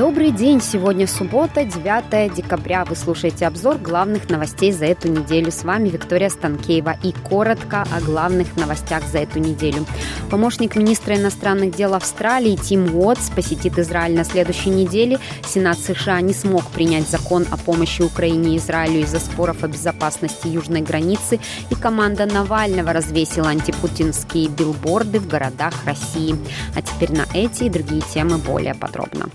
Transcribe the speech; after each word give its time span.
Добрый 0.00 0.30
день! 0.30 0.62
Сегодня 0.62 1.06
суббота, 1.06 1.62
9 1.62 2.32
декабря. 2.32 2.86
Вы 2.86 2.96
слушаете 2.96 3.46
обзор 3.46 3.76
главных 3.76 4.30
новостей 4.30 4.72
за 4.72 4.86
эту 4.86 5.08
неделю. 5.08 5.52
С 5.52 5.62
вами 5.62 5.90
Виктория 5.90 6.30
Станкеева. 6.30 6.96
И 7.02 7.12
коротко 7.12 7.82
о 7.82 8.00
главных 8.00 8.56
новостях 8.56 9.02
за 9.04 9.18
эту 9.18 9.40
неделю. 9.40 9.84
Помощник 10.30 10.74
министра 10.74 11.16
иностранных 11.16 11.76
дел 11.76 11.92
Австралии 11.92 12.56
Тим 12.56 12.96
Уотс 12.96 13.28
посетит 13.28 13.78
Израиль 13.78 14.16
на 14.16 14.24
следующей 14.24 14.70
неделе. 14.70 15.18
Сенат 15.46 15.78
США 15.78 16.22
не 16.22 16.32
смог 16.32 16.64
принять 16.68 17.06
закон 17.06 17.44
о 17.50 17.58
помощи 17.58 18.00
Украине 18.00 18.54
и 18.54 18.56
Израилю 18.56 19.00
из-за 19.00 19.20
споров 19.20 19.64
о 19.64 19.68
безопасности 19.68 20.48
южной 20.48 20.80
границы. 20.80 21.40
И 21.68 21.74
команда 21.74 22.24
Навального 22.24 22.94
развесила 22.94 23.48
антипутинские 23.48 24.48
билборды 24.48 25.20
в 25.20 25.28
городах 25.28 25.74
России. 25.84 26.36
А 26.74 26.80
теперь 26.80 27.12
на 27.12 27.26
эти 27.34 27.64
и 27.64 27.68
другие 27.68 28.00
темы 28.00 28.38
более 28.38 28.74
подробно. 28.74 29.26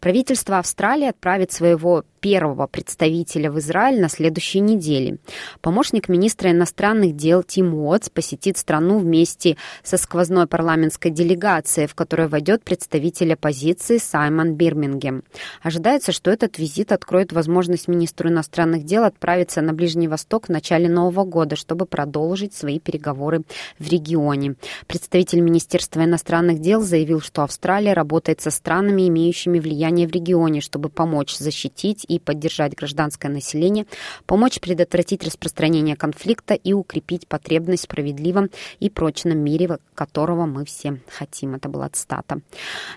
Правительство 0.00 0.58
Австралии 0.58 1.06
отправит 1.08 1.52
своего 1.52 2.04
первого 2.22 2.68
представителя 2.68 3.50
в 3.50 3.58
Израиль 3.58 4.00
на 4.00 4.08
следующей 4.08 4.60
неделе. 4.60 5.18
Помощник 5.60 6.08
министра 6.08 6.52
иностранных 6.52 7.16
дел 7.16 7.42
Тим 7.42 7.74
Уотс 7.74 8.08
посетит 8.08 8.56
страну 8.56 9.00
вместе 9.00 9.56
со 9.82 9.96
сквозной 9.96 10.46
парламентской 10.46 11.10
делегацией, 11.10 11.88
в 11.88 11.96
которую 11.96 12.28
войдет 12.28 12.62
представитель 12.62 13.32
оппозиции 13.34 13.98
Саймон 13.98 14.54
Бирмингем. 14.54 15.24
Ожидается, 15.62 16.12
что 16.12 16.30
этот 16.30 16.58
визит 16.58 16.92
откроет 16.92 17.32
возможность 17.32 17.88
министру 17.88 18.30
иностранных 18.30 18.84
дел 18.84 19.02
отправиться 19.02 19.60
на 19.60 19.72
Ближний 19.72 20.06
Восток 20.06 20.46
в 20.46 20.50
начале 20.50 20.88
Нового 20.88 21.24
года, 21.24 21.56
чтобы 21.56 21.86
продолжить 21.86 22.54
свои 22.54 22.78
переговоры 22.78 23.42
в 23.80 23.88
регионе. 23.88 24.54
Представитель 24.86 25.40
Министерства 25.40 26.04
иностранных 26.04 26.60
дел 26.60 26.82
заявил, 26.82 27.20
что 27.20 27.42
Австралия 27.42 27.94
работает 27.94 28.40
со 28.40 28.52
странами, 28.52 29.08
имеющими 29.08 29.58
влияние 29.58 30.06
в 30.06 30.12
регионе, 30.12 30.60
чтобы 30.60 30.88
помочь 30.88 31.36
защитить 31.36 32.06
и 32.12 32.18
поддержать 32.18 32.74
гражданское 32.74 33.28
население, 33.28 33.86
помочь 34.26 34.60
предотвратить 34.60 35.24
распространение 35.24 35.96
конфликта 35.96 36.54
и 36.54 36.74
укрепить 36.74 37.26
потребность 37.26 37.82
в 37.82 37.84
справедливом 37.84 38.50
и 38.80 38.90
прочном 38.90 39.38
мире, 39.38 39.78
которого 39.94 40.44
мы 40.44 40.66
все 40.66 41.00
хотим. 41.08 41.54
Это 41.54 41.70
была 41.70 41.88
цитата. 41.88 42.40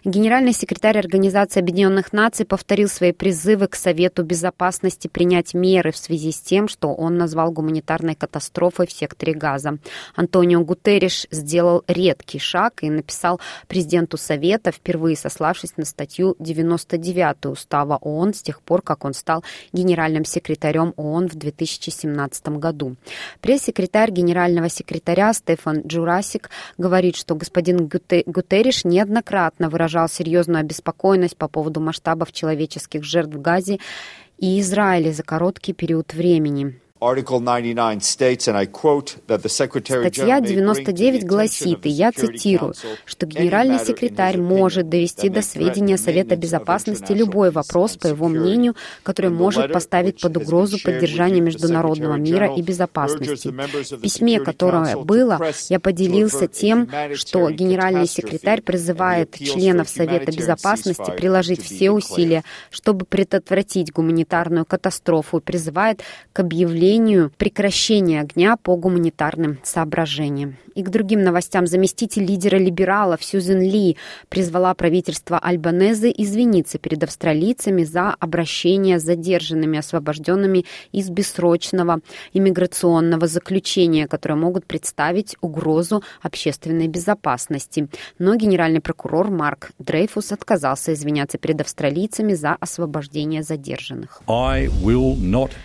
Генеральный 0.03 0.51
секретарь 0.51 0.97
Организации 0.97 1.61
Объединенных 1.61 2.11
Наций 2.11 2.45
повторил 2.45 2.89
свои 2.89 3.13
призывы 3.13 3.67
к 3.67 3.75
Совету 3.75 4.23
Безопасности 4.23 5.07
принять 5.07 5.53
меры 5.53 5.91
в 5.91 5.97
связи 5.97 6.31
с 6.31 6.39
тем, 6.39 6.67
что 6.67 6.93
он 6.93 7.17
назвал 7.17 7.51
гуманитарной 7.51 8.15
катастрофой 8.15 8.87
в 8.87 8.91
секторе 8.91 9.33
Газа. 9.33 9.77
Антонио 10.15 10.61
Гутерриш 10.61 11.27
сделал 11.31 11.83
редкий 11.87 12.39
шаг 12.39 12.83
и 12.83 12.89
написал 12.89 13.39
президенту 13.67 14.17
Совета, 14.17 14.71
впервые 14.71 15.15
сославшись 15.15 15.77
на 15.77 15.85
статью 15.85 16.35
99 16.39 17.45
Устава 17.45 17.97
ООН 18.01 18.33
с 18.33 18.41
тех 18.41 18.61
пор, 18.61 18.81
как 18.81 19.04
он 19.05 19.13
стал 19.13 19.43
генеральным 19.73 20.25
секретарем 20.25 20.93
ООН 20.97 21.29
в 21.29 21.35
2017 21.35 22.47
году. 22.49 22.95
Пресс-секретарь 23.41 24.11
генерального 24.11 24.69
секретаря 24.69 25.33
Стефан 25.33 25.81
Джурасик 25.85 26.49
говорит, 26.77 27.15
что 27.15 27.35
господин 27.35 27.87
Гутерриш 27.87 28.85
неоднократно 28.85 29.69
выражал 29.69 30.09
серьезную 30.09 30.61
обеспокоенность 30.61 31.37
по 31.37 31.47
поводу 31.47 31.79
масштабов 31.79 32.31
человеческих 32.31 33.03
жертв 33.03 33.35
в 33.35 33.41
Газе 33.41 33.79
и 34.37 34.59
Израиле 34.59 35.13
за 35.13 35.23
короткий 35.23 35.73
период 35.73 36.13
времени. 36.13 36.79
Статья 40.15 40.41
99 40.41 41.23
гласит, 41.23 41.85
и 41.85 41.89
я 41.89 42.11
цитирую, 42.11 42.73
что 43.05 43.27
генеральный 43.27 43.77
секретарь 43.77 44.39
может 44.39 44.89
довести 44.89 45.29
до 45.29 45.43
сведения 45.43 45.97
Совета 45.97 46.35
Безопасности 46.35 47.11
любой 47.11 47.51
вопрос, 47.51 47.95
по 47.97 48.07
его 48.07 48.27
мнению, 48.27 48.75
который 49.03 49.29
может 49.29 49.71
поставить 49.71 50.19
под 50.19 50.37
угрозу 50.37 50.79
поддержание 50.83 51.41
международного 51.41 52.15
мира 52.15 52.51
и 52.51 52.63
безопасности. 52.63 53.49
В 53.49 54.01
письме, 54.01 54.39
которое 54.39 54.97
было, 54.97 55.39
я 55.69 55.79
поделился 55.79 56.47
тем, 56.47 56.89
что 57.13 57.51
генеральный 57.51 58.07
секретарь 58.07 58.63
призывает 58.63 59.35
членов 59.35 59.89
Совета 59.89 60.31
Безопасности 60.31 61.11
приложить 61.15 61.61
все 61.61 61.91
усилия, 61.91 62.43
чтобы 62.71 63.05
предотвратить 63.05 63.91
гуманитарную 63.91 64.65
катастрофу 64.65 65.37
и 65.37 65.41
призывает 65.41 66.01
к 66.33 66.39
объявлению 66.39 66.94
объявлению 66.95 67.31
прекращения 67.37 68.21
огня 68.21 68.57
по 68.57 68.75
гуманитарным 68.75 69.59
соображениям. 69.63 70.57
И 70.75 70.83
к 70.83 70.89
другим 70.89 71.23
новостям 71.23 71.67
заместитель 71.67 72.25
лидера 72.25 72.57
либералов 72.57 73.23
Сьюзен 73.23 73.61
Ли 73.61 73.95
призвала 74.27 74.73
правительство 74.73 75.39
Альбанезы 75.39 76.13
извиниться 76.15 76.77
перед 76.77 77.03
австралийцами 77.03 77.83
за 77.83 78.13
обращение 78.19 78.99
с 78.99 79.03
задержанными, 79.03 79.79
освобожденными 79.79 80.65
из 80.91 81.09
бессрочного 81.09 82.01
иммиграционного 82.33 83.27
заключения, 83.27 84.07
которые 84.07 84.37
могут 84.37 84.65
представить 84.65 85.37
угрозу 85.39 86.03
общественной 86.21 86.87
безопасности. 86.87 87.87
Но 88.19 88.35
генеральный 88.35 88.81
прокурор 88.81 89.29
Марк 89.29 89.71
Дрейфус 89.79 90.33
отказался 90.33 90.93
извиняться 90.93 91.37
перед 91.37 91.61
австралийцами 91.61 92.33
за 92.33 92.57
освобождение 92.59 93.43
задержанных. 93.43 94.21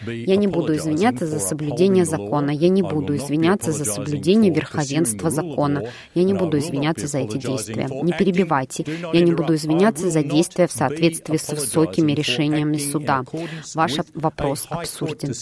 Я 0.06 0.36
не 0.36 0.46
буду 0.46 0.76
извиняться 0.76 1.19
извиняться 1.20 1.26
за 1.26 1.40
соблюдение 1.40 2.04
закона. 2.04 2.50
Я 2.50 2.68
не 2.68 2.82
буду 2.82 3.16
извиняться 3.16 3.72
за 3.72 3.84
соблюдение 3.84 4.52
верховенства 4.52 5.30
закона. 5.30 5.84
Я 6.14 6.24
не 6.24 6.34
буду 6.34 6.58
извиняться 6.58 7.06
за 7.06 7.18
эти 7.18 7.38
действия. 7.38 7.88
Не 8.02 8.12
перебивайте. 8.12 8.84
Я 9.12 9.20
не 9.20 9.32
буду 9.32 9.54
извиняться 9.54 10.10
за 10.10 10.22
действия 10.22 10.66
в 10.66 10.72
соответствии 10.72 11.36
с 11.36 11.48
высокими 11.50 12.12
решениями 12.12 12.78
суда. 12.78 13.24
Ваш 13.74 13.96
вопрос 14.14 14.66
абсурден. 14.70 15.34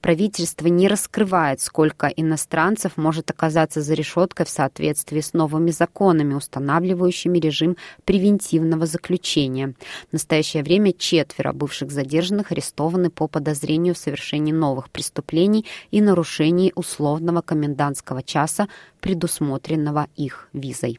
Правительство 0.00 0.66
не 0.66 0.88
раскрывает, 0.88 1.60
сколько 1.60 2.06
иностранцев 2.06 2.96
может 2.96 3.30
оказаться 3.30 3.80
за 3.80 3.94
решеткой 3.94 4.46
в 4.46 4.50
соответствии 4.50 5.20
с 5.20 5.32
новыми 5.32 5.70
законами, 5.70 6.34
устанавливающими 6.34 7.38
режим 7.38 7.76
превентивного 8.04 8.86
заключения. 8.86 9.74
В 10.10 10.12
настоящее 10.12 10.62
время 10.62 10.92
четверо 10.92 11.52
бывших 11.52 11.90
задержанных 11.90 12.52
арестованы 12.52 13.10
по 13.10 13.28
подозрению 13.28 13.94
в 13.94 13.98
совершении 13.98 14.52
новых 14.52 14.90
преступлений 14.90 15.11
преступлений 15.12 15.66
и 15.90 16.00
нарушений 16.00 16.72
условного 16.74 17.42
комендантского 17.42 18.22
часа, 18.22 18.68
предусмотренного 19.00 20.06
их 20.16 20.48
визой. 20.52 20.98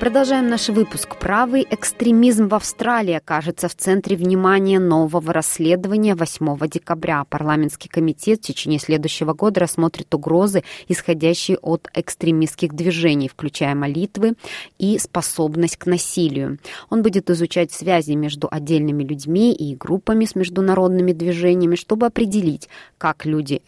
Продолжаем 0.00 0.48
наш 0.48 0.70
выпуск. 0.70 1.18
Правый 1.18 1.66
экстремизм 1.70 2.48
в 2.48 2.54
Австралии 2.54 3.12
окажется 3.12 3.68
в 3.68 3.74
центре 3.74 4.16
внимания 4.16 4.78
нового 4.78 5.30
расследования 5.30 6.14
8 6.14 6.56
декабря. 6.70 7.26
Парламентский 7.28 7.90
комитет 7.90 8.38
в 8.38 8.46
течение 8.46 8.80
следующего 8.80 9.34
года 9.34 9.60
рассмотрит 9.60 10.14
угрозы, 10.14 10.64
исходящие 10.88 11.58
от 11.58 11.90
экстремистских 11.92 12.72
движений, 12.72 13.28
включая 13.28 13.74
молитвы 13.74 14.36
и 14.78 14.98
способность 14.98 15.76
к 15.76 15.84
насилию. 15.84 16.58
Он 16.88 17.02
будет 17.02 17.28
изучать 17.28 17.70
связи 17.70 18.12
между 18.12 18.48
отдельными 18.50 19.04
людьми 19.04 19.52
и 19.52 19.76
группами 19.76 20.24
с 20.24 20.34
международными 20.34 21.12
движениями, 21.12 21.74
чтобы 21.74 22.06
определить, 22.06 22.70
как 22.96 23.26
люди 23.26 23.60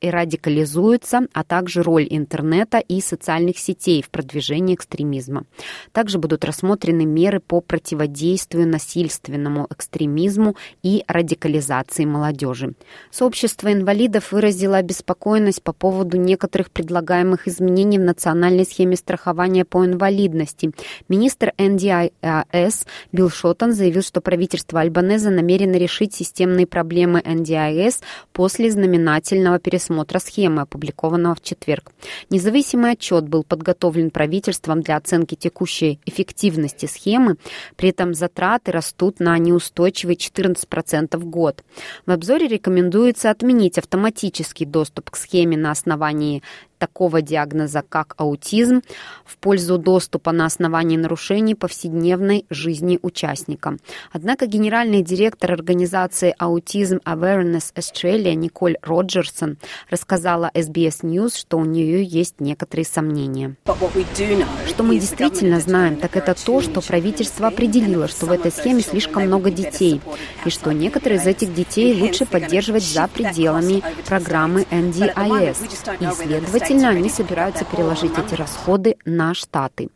радикализуются, 0.00 1.22
а 1.32 1.42
также 1.42 1.82
роль 1.82 2.06
интернета 2.08 2.78
и 2.78 3.00
социальных 3.00 3.58
сетей 3.58 4.02
в 4.02 4.10
продвижении 4.10 4.76
экстремизма. 4.76 5.46
Также 5.92 6.18
будут 6.18 6.44
рассмотрены 6.44 7.04
меры 7.04 7.40
по 7.40 7.60
противодействию 7.60 8.68
насильственному 8.68 9.66
экстремизму 9.70 10.56
и 10.82 11.04
радикализации 11.06 12.04
молодежи. 12.04 12.74
Сообщество 13.10 13.72
инвалидов 13.72 14.32
выразило 14.32 14.76
обеспокоенность 14.76 15.62
по 15.62 15.72
поводу 15.72 16.16
некоторых 16.16 16.70
предлагаемых 16.70 17.48
изменений 17.48 17.98
в 17.98 18.02
национальной 18.02 18.64
схеме 18.64 18.96
страхования 18.96 19.64
по 19.64 19.84
инвалидности. 19.84 20.72
Министр 21.08 21.52
NDIS 21.58 22.86
Билл 23.12 23.30
Шоттон 23.30 23.72
заявил, 23.72 24.02
что 24.02 24.20
правительство 24.20 24.80
Альбанеза 24.80 25.30
намерено 25.30 25.76
решить 25.76 26.14
системные 26.14 26.66
проблемы 26.66 27.20
NDIS 27.20 28.02
после 28.32 28.70
знаменательного 28.70 29.58
пересмотра 29.58 30.18
схемы, 30.18 30.62
опубликованного 30.62 31.34
в 31.34 31.42
четверг. 31.42 31.92
Независимый 32.30 32.92
отчет 32.92 33.28
был 33.28 33.44
подготовлен 33.44 34.10
правительством 34.10 34.82
для 34.82 34.96
оценки 34.96 35.34
текущей 35.34 35.69
текущей 35.70 36.00
эффективности 36.06 36.86
схемы, 36.86 37.36
при 37.76 37.90
этом 37.90 38.14
затраты 38.14 38.72
растут 38.72 39.20
на 39.20 39.38
неустойчивые 39.38 40.16
14% 40.16 41.16
в 41.16 41.24
год. 41.26 41.64
В 42.06 42.10
обзоре 42.10 42.48
рекомендуется 42.48 43.30
отменить 43.30 43.78
автоматический 43.78 44.64
доступ 44.64 45.10
к 45.10 45.16
схеме 45.16 45.56
на 45.56 45.70
основании 45.70 46.42
такого 46.80 47.20
диагноза, 47.22 47.84
как 47.88 48.14
аутизм, 48.16 48.82
в 49.24 49.36
пользу 49.36 49.78
доступа 49.78 50.32
на 50.32 50.46
основании 50.46 50.96
нарушений 50.96 51.54
повседневной 51.54 52.46
жизни 52.50 52.98
участника. 53.02 53.76
Однако 54.10 54.46
генеральный 54.46 55.02
директор 55.02 55.52
организации 55.52 56.34
Autism 56.40 57.00
Awareness 57.04 57.72
Australia 57.76 58.34
Николь 58.34 58.78
Роджерсон 58.82 59.58
рассказала 59.90 60.50
SBS 60.54 61.02
News, 61.02 61.36
что 61.36 61.58
у 61.58 61.64
нее 61.64 62.02
есть 62.02 62.40
некоторые 62.40 62.86
сомнения. 62.86 63.56
Что 64.66 64.82
мы 64.82 64.98
действительно 64.98 65.60
знаем, 65.60 65.96
так 65.96 66.16
это 66.16 66.34
то, 66.34 66.62
что 66.62 66.80
правительство 66.80 67.48
определило, 67.48 68.08
что 68.08 68.24
в 68.24 68.32
этой 68.32 68.50
схеме 68.50 68.80
слишком 68.80 69.24
много 69.24 69.50
детей, 69.50 70.00
и 70.46 70.50
что 70.50 70.72
некоторые 70.72 71.20
из 71.20 71.26
этих 71.26 71.54
детей 71.54 72.00
лучше 72.00 72.24
поддерживать 72.24 72.84
за 72.84 73.06
пределами 73.08 73.82
программы 74.06 74.62
NDIS. 74.70 75.56
И, 76.00 76.14
следовательно, 76.14 76.69
Следовательно, 76.70 77.00
они 77.00 77.08
собираются 77.08 77.64
переложить 77.64 78.16
эти 78.16 78.36
расходы 78.36 78.94
на 79.04 79.34
Штаты. 79.34 79.88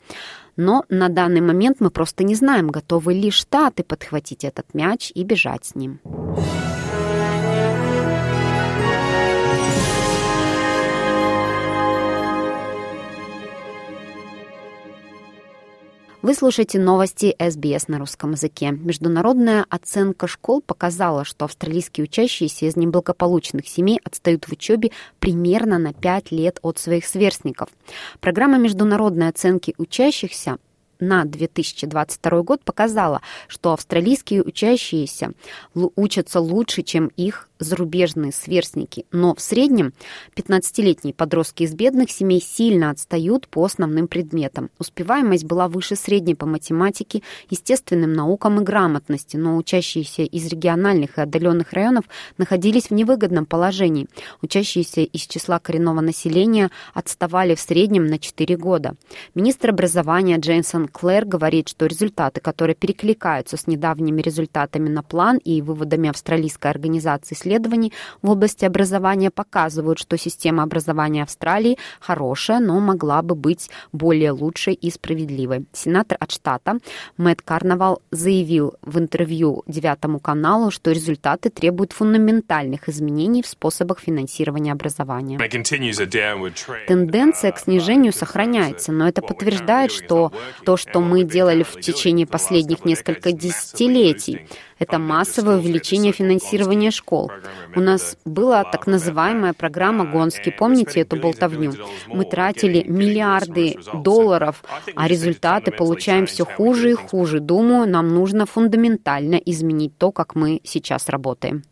Но 0.57 0.85
на 0.89 1.09
данный 1.09 1.41
момент 1.41 1.77
мы 1.79 1.91
просто 1.91 2.25
не 2.25 2.35
знаем, 2.35 2.67
готовы 2.67 3.15
ли 3.15 3.31
Штаты 3.31 3.85
подхватить 3.85 4.43
этот 4.43 4.75
мяч 4.75 5.13
и 5.15 5.23
бежать 5.23 5.67
с 5.67 5.77
ним. 5.77 6.01
Вы 16.25 16.33
слушаете 16.33 16.79
новости 16.79 17.37
СБС 17.39 17.89
на 17.89 17.99
русском 17.99 18.31
языке. 18.31 18.71
Международная 18.71 19.67
оценка 19.69 20.27
школ 20.27 20.63
показала, 20.63 21.23
что 21.23 21.45
австралийские 21.45 22.05
учащиеся 22.05 22.65
из 22.65 22.77
неблагополучных 22.77 23.69
семей 23.69 24.01
отстают 24.03 24.47
в 24.47 24.53
учебе 24.53 24.91
примерно 25.19 25.77
на 25.77 25.93
5 25.93 26.31
лет 26.31 26.61
от 26.63 26.79
своих 26.79 27.05
сверстников. 27.05 27.69
Программа 28.21 28.57
международной 28.57 29.29
оценки 29.29 29.75
учащихся 29.77 30.57
на 30.99 31.27
2022 31.27 32.43
год 32.43 32.65
показала, 32.65 33.21
что 33.47 33.75
австралийские 33.75 34.43
учащиеся 34.43 35.33
учатся 35.75 36.41
лучше, 36.41 36.85
чем 36.85 37.09
их 37.17 37.51
зарубежные 37.65 38.33
сверстники, 38.33 39.07
но 39.11 39.35
в 39.35 39.41
среднем 39.41 39.93
15-летние 40.37 41.15
подростки 41.15 41.65
из 41.65 41.75
бедных 41.75 42.11
семей 42.11 42.41
сильно 42.41 42.91
отстают 42.91 43.49
по 43.49 43.65
основным 43.65 44.09
предметам. 44.09 44.71
Успеваемость 44.79 45.45
была 45.45 45.69
выше 45.69 45.97
средней 45.97 46.35
по 46.35 46.47
математике, 46.47 47.23
естественным 47.51 48.13
наукам 48.13 48.61
и 48.61 48.65
грамотности, 48.65 49.37
но 49.37 49.57
учащиеся 49.57 50.23
из 50.23 50.47
региональных 50.47 51.19
и 51.19 51.21
отдаленных 51.21 51.73
районов 51.73 52.05
находились 52.39 52.91
в 52.91 52.91
невыгодном 52.93 53.47
положении. 53.47 54.07
Учащиеся 54.43 55.01
из 55.01 55.23
числа 55.23 55.59
коренного 55.59 56.01
населения 56.01 56.71
отставали 56.93 57.55
в 57.55 57.61
среднем 57.61 58.07
на 58.07 58.19
4 58.19 58.57
года. 58.57 58.95
Министр 59.35 59.71
образования 59.71 60.37
Джейсон 60.39 60.89
Клэр 60.89 61.25
говорит, 61.25 61.69
что 61.69 61.87
результаты, 61.87 62.41
которые 62.41 62.77
перекликаются 62.77 63.57
с 63.57 63.67
недавними 63.67 64.21
результатами 64.21 64.89
на 64.89 65.03
план 65.03 65.39
и 65.39 65.63
выводами 65.63 66.11
австралийской 66.11 66.71
организации 66.71 67.35
исследований 67.55 67.93
в 68.23 68.31
области 68.31 68.65
образования 68.65 69.31
показывают, 69.31 69.99
что 69.99 70.19
система 70.19 70.63
образования 70.63 71.23
Австралии 71.23 71.79
хорошая, 72.01 72.61
но 72.61 72.81
могла 72.81 73.23
бы 73.23 73.35
быть 73.35 73.71
более 73.93 74.33
лучшей 74.33 74.75
и 74.75 74.91
справедливой. 74.91 75.67
Сенатор 75.73 76.17
от 76.21 76.33
штата 76.33 76.79
Мэтт 77.17 77.43
Карнавал 77.43 78.03
заявил 78.11 78.75
в 78.83 78.99
интервью 78.99 79.63
Девятому 79.67 80.19
каналу, 80.21 80.71
что 80.71 80.91
результаты 80.91 81.51
требуют 81.51 81.93
фундаментальных 81.93 82.89
изменений 82.89 83.43
в 83.43 83.47
способах 83.47 84.01
финансирования 84.01 84.73
образования. 84.73 85.39
Тенденция 86.89 87.53
к 87.53 87.59
снижению 87.59 88.13
сохраняется, 88.13 88.93
но 88.93 89.09
это 89.09 89.23
подтверждает, 89.23 89.93
что 89.93 90.33
то, 90.65 90.77
что 90.77 91.01
мы 91.01 91.25
делали 91.25 91.63
в 91.63 91.81
течение 91.81 92.27
последних 92.27 92.85
нескольких 92.85 93.37
десятилетий, 93.37 94.47
это 94.79 94.99
массовое 94.99 95.59
увеличение 95.59 96.13
финансирования 96.13 96.91
школ. 96.91 97.31
У 97.77 97.81
нас 97.81 98.17
была 98.25 98.65
так 98.65 98.87
называемая 98.87 99.53
программа 99.53 100.05
Гонски. 100.05 100.51
Помните 100.51 101.01
эту 101.01 101.17
болтовню? 101.17 101.75
Мы 102.09 102.25
тратили 102.25 102.85
миллиарды 102.87 103.77
долларов, 103.93 104.63
а 104.95 105.09
результаты 105.09 105.71
получаем 105.71 106.27
все 106.27 106.45
хуже 106.45 106.93
и 106.93 106.95
хуже. 106.95 107.41
Думаю, 107.41 107.89
нам 107.89 108.09
нужно 108.15 108.47
фундаментально 108.47 109.37
изменить 109.37 109.97
то, 109.99 110.13
как 110.13 110.35
мы 110.35 110.61
сейчас 110.65 111.09
работаем. 111.09 111.63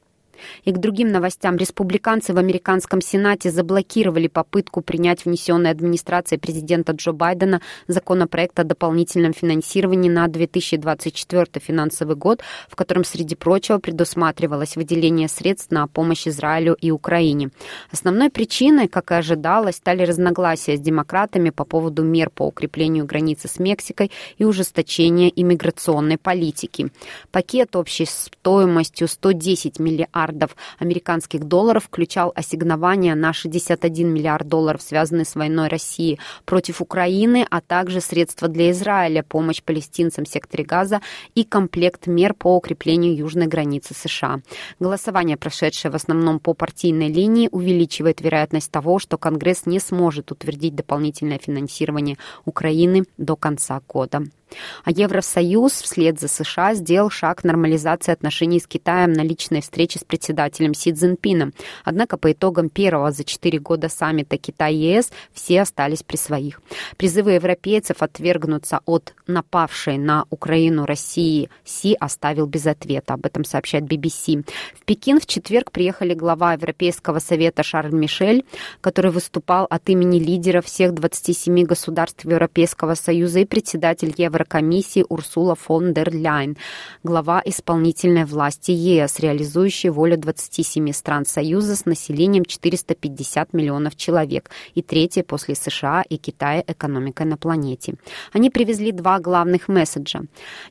И 0.64 0.72
к 0.72 0.78
другим 0.78 1.12
новостям. 1.12 1.56
Республиканцы 1.56 2.32
в 2.32 2.38
американском 2.38 3.00
Сенате 3.00 3.50
заблокировали 3.50 4.28
попытку 4.28 4.80
принять 4.80 5.24
внесенный 5.24 5.70
администрацией 5.70 6.38
президента 6.38 6.92
Джо 6.92 7.12
Байдена 7.12 7.60
законопроект 7.86 8.58
о 8.58 8.64
дополнительном 8.64 9.32
финансировании 9.32 10.10
на 10.10 10.28
2024 10.28 11.46
финансовый 11.56 12.16
год, 12.16 12.40
в 12.68 12.76
котором, 12.76 13.04
среди 13.04 13.34
прочего, 13.34 13.78
предусматривалось 13.78 14.76
выделение 14.76 15.28
средств 15.28 15.70
на 15.70 15.86
помощь 15.86 16.26
Израилю 16.26 16.74
и 16.80 16.90
Украине. 16.90 17.50
Основной 17.90 18.30
причиной, 18.30 18.88
как 18.88 19.10
и 19.10 19.14
ожидалось, 19.14 19.76
стали 19.76 20.02
разногласия 20.02 20.76
с 20.76 20.80
демократами 20.80 21.50
по 21.50 21.64
поводу 21.64 22.02
мер 22.02 22.30
по 22.30 22.46
укреплению 22.46 23.06
границы 23.06 23.48
с 23.48 23.58
Мексикой 23.58 24.10
и 24.38 24.44
ужесточения 24.44 25.28
иммиграционной 25.28 26.18
политики. 26.18 26.90
Пакет 27.30 27.76
общей 27.76 28.06
стоимостью 28.06 29.08
110 29.08 29.78
миллиардов 29.78 30.31
миллиардов 30.32 30.56
американских 30.78 31.44
долларов 31.44 31.84
включал 31.84 32.32
ассигнования 32.34 33.14
на 33.14 33.32
61 33.32 34.08
миллиард 34.08 34.48
долларов, 34.48 34.82
связанные 34.82 35.24
с 35.24 35.34
войной 35.34 35.68
России 35.68 36.18
против 36.44 36.80
Украины, 36.80 37.46
а 37.50 37.60
также 37.60 38.00
средства 38.00 38.48
для 38.48 38.70
Израиля, 38.70 39.22
помощь 39.22 39.62
палестинцам 39.62 40.24
в 40.24 40.28
секторе 40.28 40.64
Газа 40.64 41.00
и 41.34 41.44
комплект 41.44 42.06
мер 42.06 42.34
по 42.34 42.56
укреплению 42.56 43.16
южной 43.16 43.46
границы 43.46 43.94
США. 43.94 44.40
Голосование, 44.80 45.36
прошедшее 45.36 45.92
в 45.92 45.94
основном 45.94 46.38
по 46.38 46.54
партийной 46.54 47.08
линии, 47.08 47.48
увеличивает 47.52 48.20
вероятность 48.20 48.70
того, 48.70 48.98
что 48.98 49.18
Конгресс 49.18 49.66
не 49.66 49.78
сможет 49.78 50.32
утвердить 50.32 50.74
дополнительное 50.74 51.38
финансирование 51.38 52.16
Украины 52.44 53.04
до 53.18 53.36
конца 53.36 53.80
года. 53.88 54.22
А 54.84 54.90
Евросоюз 54.90 55.72
вслед 55.72 56.20
за 56.20 56.28
США 56.28 56.74
сделал 56.74 57.10
шаг 57.10 57.40
к 57.40 57.44
нормализации 57.44 58.12
отношений 58.12 58.60
с 58.60 58.66
Китаем 58.66 59.12
на 59.12 59.22
личной 59.22 59.60
встрече 59.60 59.98
с 59.98 60.04
председателем 60.04 60.74
Си 60.74 60.92
Цзиньпином. 60.92 61.52
Однако 61.84 62.16
по 62.16 62.32
итогам 62.32 62.68
первого 62.68 63.10
за 63.12 63.24
четыре 63.24 63.58
года 63.58 63.88
саммита 63.88 64.36
Китай-ЕС 64.36 65.10
все 65.32 65.62
остались 65.62 66.02
при 66.02 66.16
своих. 66.16 66.60
Призывы 66.96 67.32
европейцев 67.32 68.02
отвергнуться 68.02 68.80
от 68.86 69.14
напавшей 69.26 69.98
на 69.98 70.24
Украину 70.30 70.86
России 70.86 71.48
Си 71.64 71.96
оставил 71.98 72.46
без 72.46 72.66
ответа. 72.66 73.14
Об 73.14 73.26
этом 73.26 73.44
сообщает 73.44 73.84
BBC. 73.84 74.44
В 74.74 74.84
Пекин 74.84 75.20
в 75.20 75.26
четверг 75.26 75.70
приехали 75.70 76.14
глава 76.14 76.54
Европейского 76.54 77.18
совета 77.18 77.62
Шарль 77.62 77.94
Мишель, 77.94 78.44
который 78.80 79.10
выступал 79.10 79.66
от 79.68 79.88
имени 79.88 80.18
лидеров 80.18 80.66
всех 80.66 80.94
27 80.94 81.64
государств 81.64 82.24
Европейского 82.24 82.94
Союза 82.94 83.40
и 83.40 83.44
председатель 83.44 84.14
Евро 84.16 84.41
Еврокомиссии 84.42 85.04
Урсула 85.08 85.54
фон 85.54 85.94
дер 85.94 86.12
Ляйн, 86.12 86.56
глава 87.04 87.40
исполнительной 87.44 88.24
власти 88.24 88.72
ЕС, 88.72 89.20
реализующей 89.20 89.88
волю 89.88 90.16
27 90.16 90.90
стран 90.92 91.24
Союза 91.24 91.76
с 91.76 91.86
населением 91.86 92.44
450 92.44 93.52
миллионов 93.52 93.94
человек 93.94 94.50
и 94.74 94.82
третья 94.82 95.22
после 95.22 95.54
США 95.54 96.02
и 96.08 96.16
Китая 96.16 96.64
экономикой 96.66 97.26
на 97.26 97.36
планете. 97.36 97.94
Они 98.32 98.50
привезли 98.50 98.90
два 98.90 99.20
главных 99.20 99.68
месседжа. 99.68 100.22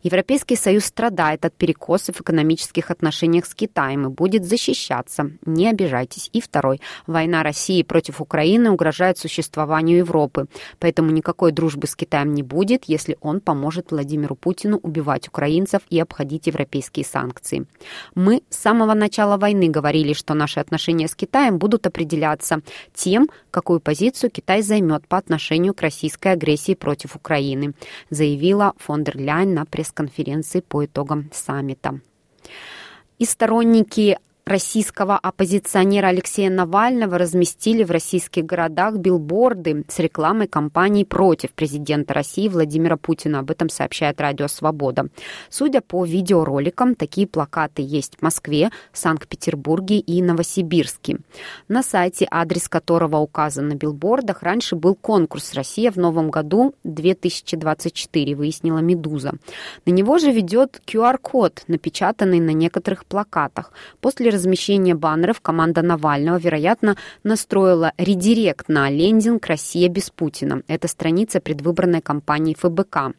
Европейский 0.04 0.58
Союз 0.58 0.86
страдает 0.86 1.46
от 1.46 1.54
перекосов 1.54 2.18
в 2.18 2.22
экономических 2.22 2.92
отношениях 2.92 3.46
с 3.46 3.56
Китаем 3.56 4.06
и 4.06 4.10
будет 4.10 4.44
защищаться. 4.44 5.32
Не 5.46 5.70
обижайтесь. 5.70 6.30
И 6.34 6.42
второй. 6.42 6.82
Война 7.08 7.42
России 7.42 7.84
против 7.84 8.20
Украины 8.20 8.70
угрожает 8.70 9.18
существованию 9.18 10.00
Европы. 10.00 10.48
Поэтому 10.80 11.12
никакой 11.12 11.54
дружбы 11.54 11.88
с 11.88 11.96
Китаем 11.96 12.34
не 12.34 12.44
будет, 12.44 12.84
если 12.86 13.18
он 13.22 13.40
поможет 13.40 13.61
поможет 13.62 13.92
Владимиру 13.92 14.36
Путину 14.36 14.80
убивать 14.82 15.28
украинцев 15.28 15.82
и 15.92 16.00
обходить 16.00 16.48
европейские 16.48 17.06
санкции. 17.06 17.68
Мы 18.16 18.42
с 18.50 18.58
самого 18.58 18.96
начала 18.96 19.38
войны 19.38 19.70
говорили, 19.70 20.14
что 20.14 20.34
наши 20.34 20.60
отношения 20.60 21.08
с 21.08 21.14
Китаем 21.14 21.60
будут 21.60 21.86
определяться 21.86 22.62
тем, 22.96 23.30
какую 23.52 23.80
позицию 23.80 24.32
Китай 24.32 24.64
займет 24.64 25.08
по 25.08 25.18
отношению 25.18 25.76
к 25.76 25.82
российской 25.82 26.30
агрессии 26.30 26.74
против 26.74 27.16
Украины, 27.16 27.74
заявила 28.10 28.74
фон 28.78 29.04
дер 29.04 29.18
Ляйн 29.18 29.54
на 29.54 29.66
пресс-конференции 29.66 30.62
по 30.62 30.84
итогам 30.84 31.30
саммита. 31.32 32.00
И 33.20 33.26
сторонники 33.26 34.18
российского 34.46 35.18
оппозиционера 35.18 36.08
Алексея 36.08 36.50
Навального 36.50 37.18
разместили 37.18 37.84
в 37.84 37.92
российских 37.92 38.46
городах 38.46 38.98
билборды 38.98 39.86
с 39.88 40.00
рекламой 40.00 40.48
кампании 40.48 41.04
против 41.04 41.52
президента 41.52 42.14
России 42.14 42.48
Владимира 42.48 42.98
Путина. 42.98 43.40
Об 43.40 43.52
этом 43.52 43.70
сообщает 43.70 44.20
Радио 44.20 44.48
Свобода. 44.48 45.08
Судя 45.50 45.82
по 45.82 46.04
видеороликам, 46.06 46.96
такие 46.96 47.28
плакаты 47.28 47.82
есть 47.82 48.18
в 48.18 48.22
Москве, 48.22 48.72
Санкт-Петербурге 48.94 50.00
и 50.00 50.22
Новосибирске. 50.22 51.20
На 51.68 51.84
сайте, 51.84 52.28
адрес 52.30 52.68
которого 52.68 53.18
указан 53.18 53.68
на 53.68 53.76
билбордах, 53.76 54.44
раньше 54.44 54.76
был 54.76 54.96
конкурс 54.96 55.54
«Россия 55.54 55.92
в 55.92 55.98
новом 55.98 56.32
году 56.32 56.74
2024», 56.84 58.36
выяснила 58.36 58.80
«Медуза». 58.80 59.34
На 59.86 59.92
него 59.92 60.18
же 60.18 60.32
ведет 60.32 60.82
QR-код, 60.86 61.64
напечатанный 61.68 62.40
на 62.40 62.52
некоторых 62.52 63.06
плакатах. 63.06 63.72
После 64.00 64.31
размещения 64.32 64.96
баннеров 64.96 65.42
команда 65.42 65.82
Навального, 65.82 66.38
вероятно, 66.38 66.98
настроила 67.24 67.94
редирект 67.98 68.70
на 68.70 68.90
лендинг 68.90 69.46
«Россия 69.46 69.90
без 69.90 70.10
Путина». 70.10 70.64
Это 70.68 70.88
страница 70.88 71.40
предвыборной 71.40 72.02
кампании 72.02 72.56
ФБК. 72.58 73.14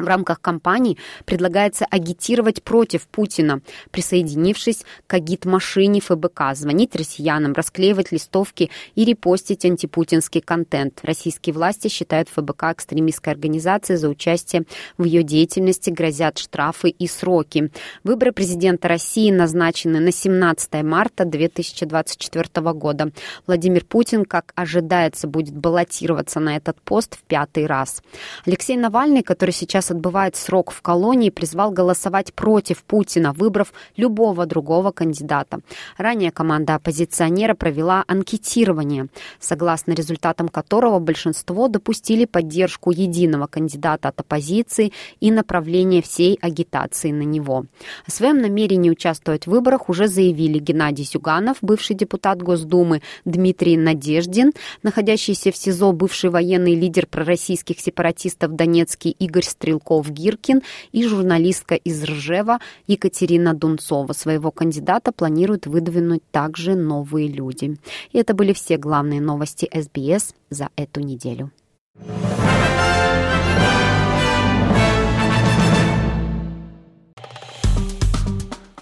В 0.00 0.06
рамках 0.06 0.40
кампании 0.40 0.96
предлагается 1.24 1.86
агитировать 1.90 2.62
против 2.62 3.06
Путина, 3.06 3.60
присоединившись 3.90 4.84
к 5.06 5.14
агит-машине 5.14 6.00
ФБК, 6.00 6.54
звонить 6.54 6.96
россиянам, 6.96 7.52
расклеивать 7.52 8.12
листовки 8.12 8.70
и 8.94 9.04
репостить 9.04 9.64
антипутинский 9.64 10.40
контент. 10.40 11.00
Российские 11.02 11.54
власти 11.54 11.88
считают 11.88 12.28
ФБК 12.28 12.72
экстремистской 12.72 13.32
организацией 13.32 13.98
за 13.98 14.08
участие 14.08 14.64
в 14.96 15.04
ее 15.04 15.22
деятельности, 15.22 15.90
грозят 15.90 16.38
штрафы 16.38 16.88
и 16.88 17.06
сроки. 17.06 17.70
Выборы 18.04 18.32
президента 18.32 18.88
России 18.88 19.30
назначены 19.30 20.00
на 20.00 20.12
17 20.12 20.82
марта 20.82 21.24
2024 21.24 22.72
года. 22.72 23.12
Владимир 23.46 23.84
Путин, 23.84 24.24
как 24.24 24.52
ожидается, 24.54 25.26
будет 25.26 25.54
баллотироваться 25.54 26.40
на 26.40 26.56
этот 26.56 26.80
пост 26.80 27.16
в 27.16 27.22
пятый 27.22 27.66
раз. 27.66 28.02
Алексей 28.46 28.76
Навальный, 28.76 29.22
который 29.22 29.52
сейчас 29.52 29.89
отбывает 29.90 30.36
срок 30.36 30.70
в 30.70 30.82
колонии, 30.82 31.30
призвал 31.30 31.70
голосовать 31.70 32.32
против 32.34 32.82
Путина, 32.84 33.32
выбрав 33.32 33.72
любого 33.96 34.46
другого 34.46 34.90
кандидата. 34.92 35.60
Ранее 35.96 36.30
команда 36.30 36.76
оппозиционера 36.76 37.54
провела 37.54 38.04
анкетирование, 38.06 39.08
согласно 39.38 39.92
результатам 39.92 40.48
которого 40.48 40.98
большинство 40.98 41.68
допустили 41.68 42.24
поддержку 42.24 42.90
единого 42.90 43.46
кандидата 43.46 44.08
от 44.08 44.20
оппозиции 44.20 44.92
и 45.20 45.30
направление 45.30 46.02
всей 46.02 46.38
агитации 46.40 47.12
на 47.12 47.22
него. 47.22 47.66
О 48.06 48.10
своем 48.10 48.40
намерении 48.40 48.90
участвовать 48.90 49.46
в 49.46 49.50
выборах 49.50 49.88
уже 49.88 50.08
заявили 50.08 50.58
Геннадий 50.58 51.04
Зюганов, 51.04 51.58
бывший 51.62 51.96
депутат 51.96 52.42
Госдумы, 52.42 53.02
Дмитрий 53.24 53.76
Надеждин, 53.76 54.52
находящийся 54.82 55.52
в 55.52 55.56
СИЗО 55.56 55.92
бывший 55.92 56.30
военный 56.30 56.74
лидер 56.74 57.06
пророссийских 57.06 57.80
сепаратистов 57.80 58.54
Донецкий 58.54 59.10
Игорь 59.18 59.44
Стрелков, 59.44 59.79
Стрелков-Гиркин 59.80 60.62
и 60.92 61.06
журналистка 61.06 61.74
из 61.74 62.02
Ржева 62.04 62.58
Екатерина 62.86 63.54
Дунцова. 63.54 64.12
Своего 64.12 64.50
кандидата 64.50 65.12
планируют 65.12 65.66
выдвинуть 65.66 66.22
также 66.30 66.74
новые 66.74 67.28
люди. 67.28 67.76
И 68.12 68.18
это 68.18 68.34
были 68.34 68.52
все 68.52 68.76
главные 68.76 69.20
новости 69.20 69.68
СБС 69.72 70.34
за 70.50 70.68
эту 70.76 71.00
неделю. 71.00 71.50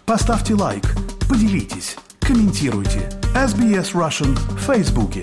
Поставьте 0.07 0.55
лайк, 0.55 0.85
поделитесь, 1.29 1.97
комментируйте. 2.21 3.11
SBS 3.35 3.93
Russian 3.93 4.35
в 4.35 4.59
Фейсбуке. 4.61 5.23